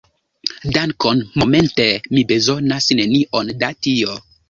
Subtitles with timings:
[0.77, 4.23] Dankon, momente mi bezonas nenion da tio.